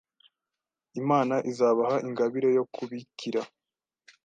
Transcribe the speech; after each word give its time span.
Imana 1.01 1.35
izabaha 1.51 1.97
ingabire 2.07 2.49
yo 2.57 2.63
kubikira 2.73 3.41